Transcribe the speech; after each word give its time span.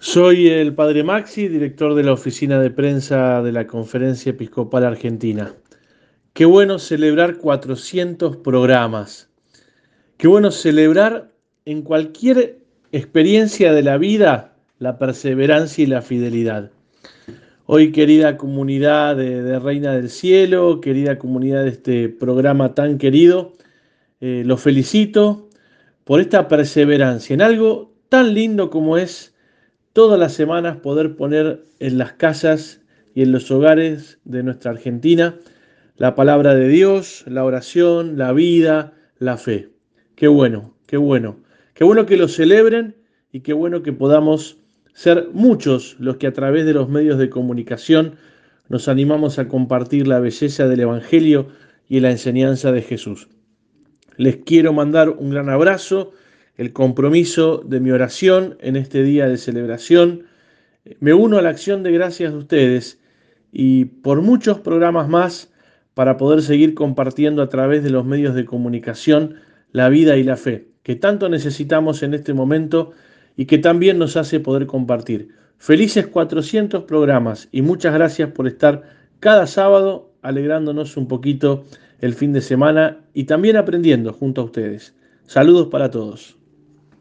Soy 0.00 0.46
el 0.46 0.76
Padre 0.76 1.02
Maxi, 1.02 1.48
director 1.48 1.96
de 1.96 2.04
la 2.04 2.12
oficina 2.12 2.60
de 2.60 2.70
prensa 2.70 3.42
de 3.42 3.50
la 3.50 3.66
Conferencia 3.66 4.30
Episcopal 4.30 4.84
Argentina. 4.84 5.56
Qué 6.34 6.44
bueno 6.44 6.78
celebrar 6.78 7.38
400 7.38 8.36
programas. 8.36 9.28
Qué 10.16 10.28
bueno 10.28 10.52
celebrar 10.52 11.32
en 11.64 11.82
cualquier 11.82 12.60
experiencia 12.92 13.72
de 13.72 13.82
la 13.82 13.98
vida 13.98 14.54
la 14.78 14.98
perseverancia 14.98 15.82
y 15.82 15.88
la 15.88 16.00
fidelidad. 16.00 16.70
Hoy, 17.66 17.90
querida 17.90 18.36
comunidad 18.36 19.16
de, 19.16 19.58
Reina 19.58 19.94
del 19.94 20.10
Cielo, 20.10 20.80
querida 20.80 21.18
comunidad 21.18 21.64
de 21.64 21.70
este 21.70 22.08
programa 22.08 22.72
tan 22.72 22.98
querido, 22.98 23.56
eh, 24.20 24.44
los 24.46 24.60
felicito 24.62 25.48
por 26.04 26.20
esta 26.20 26.46
perseverancia 26.46 27.34
en 27.34 27.42
algo 27.42 27.92
tan 28.08 28.32
lindo 28.32 28.70
como 28.70 28.96
es 28.96 29.34
todas 29.98 30.20
las 30.20 30.32
semanas 30.32 30.76
poder 30.76 31.16
poner 31.16 31.64
en 31.80 31.98
las 31.98 32.12
casas 32.12 32.80
y 33.16 33.22
en 33.22 33.32
los 33.32 33.50
hogares 33.50 34.20
de 34.24 34.44
nuestra 34.44 34.70
Argentina 34.70 35.34
la 35.96 36.14
palabra 36.14 36.54
de 36.54 36.68
Dios, 36.68 37.24
la 37.26 37.44
oración, 37.44 38.16
la 38.16 38.32
vida, 38.32 38.92
la 39.18 39.38
fe. 39.38 39.70
Qué 40.14 40.28
bueno, 40.28 40.72
qué 40.86 40.98
bueno. 40.98 41.38
Qué 41.74 41.82
bueno 41.82 42.06
que 42.06 42.16
lo 42.16 42.28
celebren 42.28 42.94
y 43.32 43.40
qué 43.40 43.52
bueno 43.52 43.82
que 43.82 43.92
podamos 43.92 44.58
ser 44.94 45.30
muchos 45.32 45.96
los 45.98 46.16
que 46.18 46.28
a 46.28 46.32
través 46.32 46.64
de 46.64 46.74
los 46.74 46.88
medios 46.88 47.18
de 47.18 47.28
comunicación 47.28 48.14
nos 48.68 48.86
animamos 48.86 49.40
a 49.40 49.48
compartir 49.48 50.06
la 50.06 50.20
belleza 50.20 50.68
del 50.68 50.78
Evangelio 50.78 51.48
y 51.88 51.98
la 51.98 52.12
enseñanza 52.12 52.70
de 52.70 52.82
Jesús. 52.82 53.26
Les 54.16 54.36
quiero 54.36 54.72
mandar 54.72 55.08
un 55.08 55.30
gran 55.30 55.48
abrazo 55.48 56.12
el 56.58 56.72
compromiso 56.72 57.62
de 57.64 57.80
mi 57.80 57.92
oración 57.92 58.58
en 58.60 58.76
este 58.76 59.02
día 59.04 59.28
de 59.28 59.38
celebración. 59.38 60.24
Me 61.00 61.14
uno 61.14 61.38
a 61.38 61.42
la 61.42 61.50
acción 61.50 61.82
de 61.82 61.92
gracias 61.92 62.32
de 62.32 62.38
ustedes 62.38 63.00
y 63.52 63.86
por 63.86 64.20
muchos 64.20 64.58
programas 64.58 65.08
más 65.08 65.52
para 65.94 66.16
poder 66.16 66.42
seguir 66.42 66.74
compartiendo 66.74 67.42
a 67.42 67.48
través 67.48 67.82
de 67.82 67.90
los 67.90 68.04
medios 68.04 68.34
de 68.34 68.44
comunicación 68.44 69.36
la 69.70 69.88
vida 69.88 70.16
y 70.16 70.24
la 70.24 70.36
fe, 70.36 70.68
que 70.82 70.96
tanto 70.96 71.28
necesitamos 71.28 72.02
en 72.02 72.14
este 72.14 72.34
momento 72.34 72.92
y 73.36 73.46
que 73.46 73.58
también 73.58 73.98
nos 73.98 74.16
hace 74.16 74.40
poder 74.40 74.66
compartir. 74.66 75.28
Felices 75.58 76.08
400 76.08 76.84
programas 76.84 77.48
y 77.52 77.62
muchas 77.62 77.94
gracias 77.94 78.32
por 78.32 78.48
estar 78.48 78.82
cada 79.20 79.46
sábado 79.46 80.12
alegrándonos 80.22 80.96
un 80.96 81.06
poquito 81.06 81.64
el 82.00 82.14
fin 82.14 82.32
de 82.32 82.40
semana 82.40 82.98
y 83.14 83.24
también 83.24 83.56
aprendiendo 83.56 84.12
junto 84.12 84.40
a 84.40 84.44
ustedes. 84.44 84.94
Saludos 85.26 85.68
para 85.68 85.90
todos. 85.90 86.37